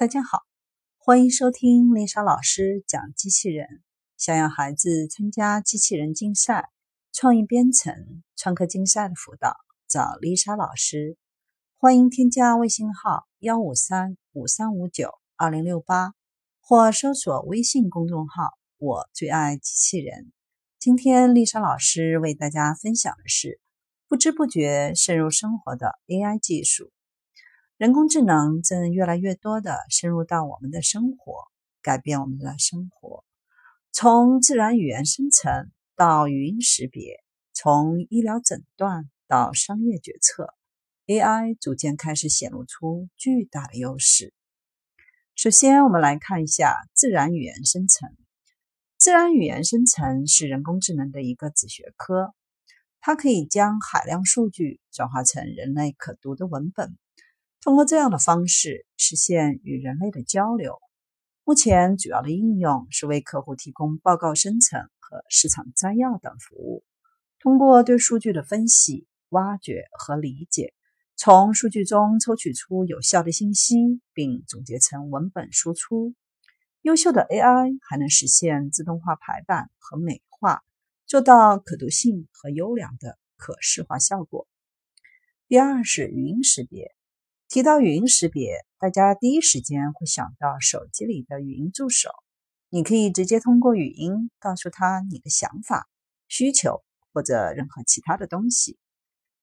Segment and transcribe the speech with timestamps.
[0.00, 0.46] 大家好，
[0.96, 3.82] 欢迎收听丽莎老师讲机器人。
[4.16, 6.70] 想要孩子参加机器人竞赛、
[7.12, 9.54] 创意编程、创客竞赛的辅导，
[9.86, 11.18] 找丽莎老师。
[11.76, 16.14] 欢迎添加微信号幺五三五三五九二零六八，
[16.62, 20.32] 或搜索微信公众号“我最爱机器人”。
[20.80, 23.60] 今天丽莎老师为大家分享的是
[24.08, 26.90] 不知不觉渗入生活的 AI 技术。
[27.80, 31.44] 人工智能正越来越多的深入到我们的生活，
[31.80, 33.24] 改变我们的生活。
[33.90, 37.24] 从自然语言生成到语音识别，
[37.54, 40.52] 从医疗诊断到商业决策
[41.06, 44.34] ，AI 逐渐开始显露出巨大的优势。
[45.34, 48.14] 首先，我们来看一下自然语言生成。
[48.98, 52.34] 自然语言生成是人工智能的一个子学科，
[53.00, 56.98] 它可以将海量数据转化成人类可读的文本。
[57.62, 60.80] 通过这样的方式实现与人类的交流。
[61.44, 66.82] 目前主要的应用是为客户提供报告生成和市场摘要等服务。
[67.38, 70.72] 通过对数据的分析、挖掘和理解，
[71.16, 76.14] 从数据中抽取出有效的信息，并总结成文本输出。
[76.80, 80.62] 优秀的 AI 还能实现自动化排版和美化，
[81.06, 84.48] 做到可读性和优良的可视化效果。
[85.46, 86.94] 第二是语音识别。
[87.50, 92.08] 提到语音识别，大家第一时间会想到手机里的语音助手。
[92.68, 95.88] 你可以直接通过语音告诉他你的想法、
[96.28, 98.78] 需求或者任何其他的东西。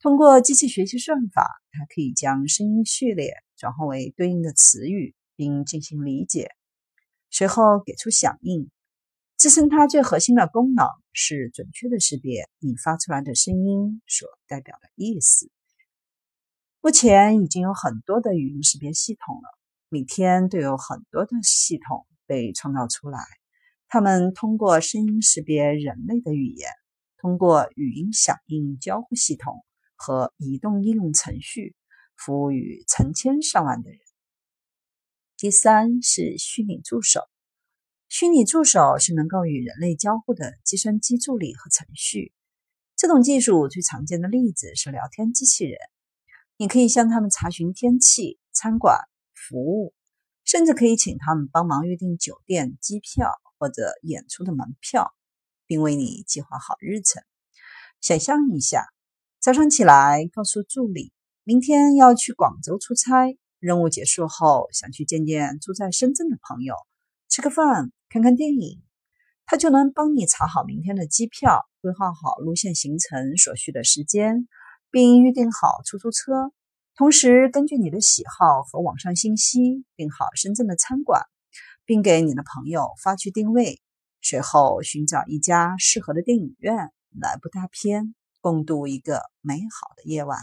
[0.00, 6.50] 通过机器学习算法，它可以将声音序列转化为对应的词语，并进行理解，
[7.30, 8.70] 随后给出响应。
[9.38, 15.50] 支撑它最核心的功能是准确的识别你发出来的声音所代表的意思。
[16.84, 23.20] 目前已经有很多的语音识别系统了，每天都有很多的系统被创造出来。
[23.88, 26.68] 他们通过声音识别人类的语言，
[27.16, 29.64] 通过语音响应交互系统
[29.96, 31.74] 和移动应用程序，
[32.18, 33.98] 服务于成千上万的人。
[35.38, 37.22] 第三是虚拟助手，
[38.10, 42.34] 虚拟助手是能够与人类交互的计算机助理和程序。
[42.94, 45.78] 这种技术最常见的例子是聊天机器人。
[46.56, 48.96] 你可以向他们查询天气、餐馆
[49.34, 49.92] 服务，
[50.44, 53.28] 甚至可以请他们帮忙预订酒店、机票
[53.58, 55.12] 或者演出的门票，
[55.66, 57.24] 并为你计划好日程。
[58.00, 58.86] 想象一下，
[59.40, 66.76] 早上起来告诉助理明天要去广州出差，任务结束后想去见见住在深圳的朋友，
[67.28, 68.80] 吃个饭、看看电影，
[69.44, 74.46] 他就能帮你查好明天的机票，规划好路线行程所需的时间。
[74.94, 76.52] 并预订好出租车，
[76.94, 81.22] 同时根据你的喜好和网上信息订好深圳的餐馆，
[81.84, 83.82] 并给你的朋友发去定位。
[84.22, 90.38] 随后寻找一家适合的电影院来部大片，共度一个美好的夜晚。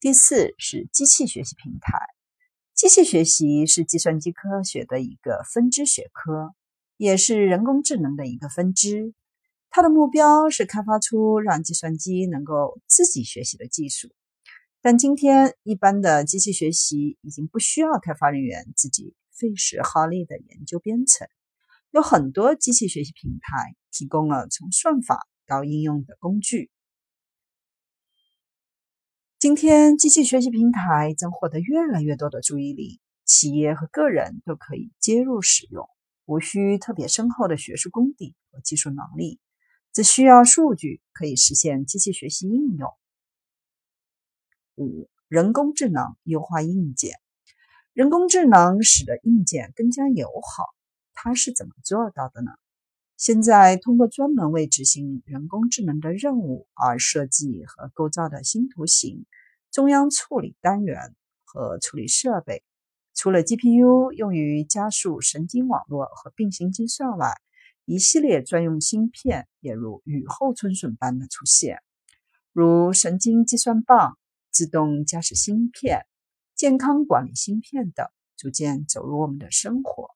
[0.00, 1.98] 第四是机器学习平台。
[2.74, 6.54] 机器学习是计算机科学的一个分支学科，
[6.96, 9.12] 也是人工智能的一个分支。
[9.76, 14.08] 它的目标是开发出让计算机能够自己学习的技术，
[14.80, 21.26] 但今天一般的机器学习已经不需要开发人员自己费时耗力的研究编程，
[21.90, 26.70] 有很多机器学习平台提供了从算法到应用的工具。
[29.40, 35.88] 今天，机器学习平台正获得越来越多的注意力，企业和个人都可以接入使用，
[36.26, 39.40] 无需特别深厚的学术功底和技术能力。
[39.94, 42.90] 只需要数据可以实现机器学习应用。
[44.74, 47.20] 五、人工智能优化硬件。
[47.92, 50.64] 人工智能使得硬件更加友好，
[51.12, 52.50] 它是怎么做到的呢？
[53.16, 59.24] 现在通过专门为执行人工智能的任务而设计和构造的新图形、
[59.70, 62.64] 中央处理单元和处理设备，
[63.14, 67.32] 除了 GPU 用于加速神经网络和并行计算外，
[67.86, 71.82] 一系列专用芯片也如雨后春笋般的出现，
[72.52, 74.18] 如神经计算棒、
[74.50, 76.06] 自动驾驶芯片、
[76.54, 78.06] 健康管理芯片等，
[78.38, 80.14] 逐渐走入我们的生活，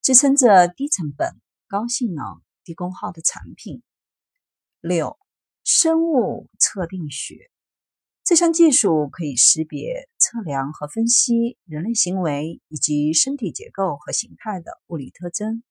[0.00, 1.34] 支撑着低成本、
[1.66, 3.82] 高性能、低功耗的产品。
[4.80, 5.18] 六、
[5.64, 7.50] 生物测定学
[8.22, 15.64] 这项技术可以识别、测量和分析人类行为以及身体结构和形态的物理特征。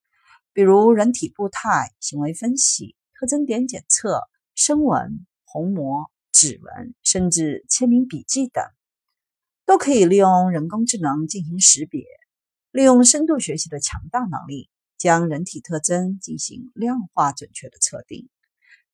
[0.56, 4.22] 比如人体步态、行为分析、特征点检测、
[4.54, 8.64] 声纹、虹膜、指纹，甚至签名笔记等。
[9.66, 12.06] 都可以利用人工智能进行识别。
[12.72, 18.30] 利用深度学习的强大能力，将人体特征进行量化准确的测定，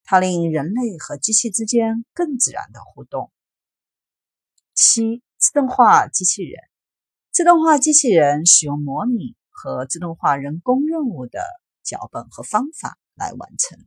[0.03, 3.31] 它令人类和机器之间更自然的互动。
[4.73, 6.59] 七、自动化机器人。
[7.31, 11.39] 自动化机器人使用模拟和自动化人工任务的
[11.83, 13.77] 脚本和方法来完成。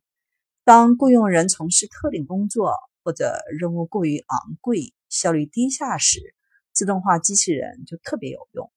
[0.62, 6.20] 当雇佣人从事特定工作或者任务过于昂贵、效率低下时，
[6.72, 8.70] 自动化机器人就特别有用。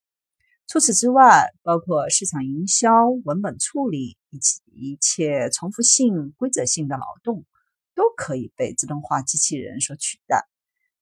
[0.65, 2.89] 除此之外，包括市场营销、
[3.23, 7.45] 文本处理以及一切重复性、规则性的劳动，
[7.93, 10.47] 都可以被自动化机器人所取代。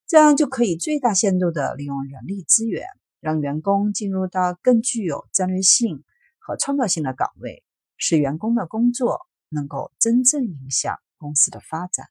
[0.06, 2.86] 这样就可以最大限度地利用人力资源，
[3.26, 6.04] 让员工进入到更具有战略性
[6.38, 7.64] 和创造性的岗位，
[7.96, 12.06] 使员工的工作能够真正影响公司的发展。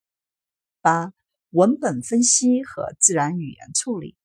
[0.82, 1.14] 八、
[1.52, 4.18] 文本分析和自然语言处理。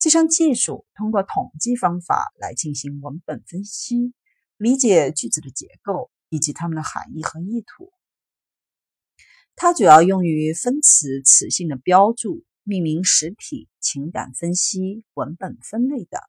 [0.00, 4.12] 这项技术通过统计方法来进行文本分析，
[4.56, 7.92] 理解句子的结构以及它们的含义和意图。
[9.54, 12.44] 它主要用于分词词性的标注。
[12.64, 16.20] 命名实体、情感分析、文本分类等，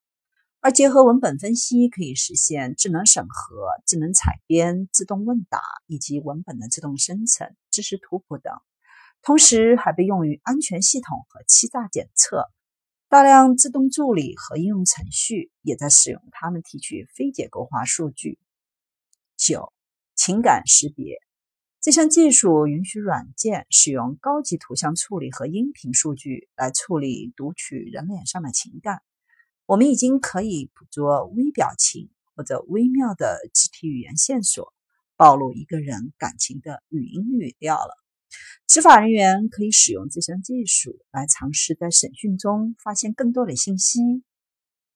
[0.59, 8.53] 而结合文本分析，可以实现智能审核、智能采编、自动问答以及文本的自动生成、知识图谱等。
[9.21, 12.51] 同时，还被用于安全系统和欺诈检测。
[13.07, 18.39] 大量自动助理和应用程序也在使用它们提取非结构化数据。
[19.37, 19.71] 九、
[20.15, 21.19] 情感识别。
[21.85, 29.03] 这项技术允许软件使用高级图像处理和音频数据来处理读取人脸上的情感。
[29.67, 34.73] 我们已经可以捕捉微表情或者微妙的肢体语言线索，
[35.15, 37.93] 暴露一个人感情的语音语调了。
[38.65, 43.99] 执法人员可以使用这项技术来尝试在审讯中发现更多的信息。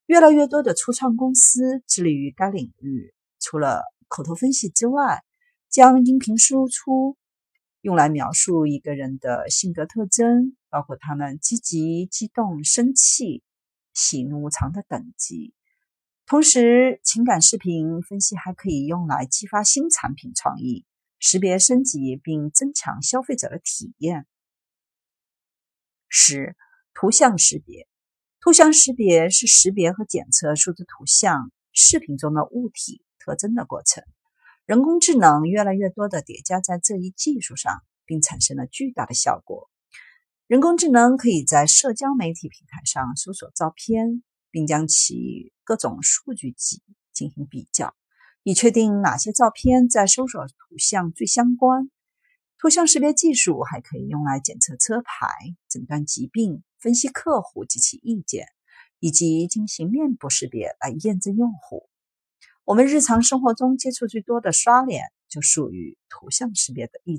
[0.06, 5.22] 越来越多的初创公司致力于该领域，除了口头分析之外。
[5.70, 7.16] 将音频输出
[7.80, 13.44] 用来描述一个人的性格特征，包括他们积极、激动、生气、
[13.94, 15.54] 喜怒无常的等级。
[16.26, 20.84] 同时，情感视频分析还可以用来激发新产品创意、
[21.20, 24.26] 识别升级并增强消费者的体验。
[26.08, 26.56] 十、
[26.94, 27.86] 图像识别。
[28.40, 34.02] 图像识别是识别和检测数字图像、视频中的物体特征的过程。
[34.70, 39.68] 人工智能越来越多的叠加在这一技术上，并产生了巨大的效果。
[40.46, 44.22] 人工智能可以在社交媒体平台上搜索照片，
[44.52, 47.96] 并将其各种数据集进行比较，
[48.44, 51.90] 以确定哪些照片在搜索图像最相关。
[52.56, 55.26] 图像识别技术还可以用来检测车牌、
[55.68, 58.46] 诊断疾病、分析客户及其意见，
[59.00, 61.89] 以及进行面部识别来验证用户。
[62.70, 67.18] 我们日常生活中接触最多的刷脸，就属于图像识别的一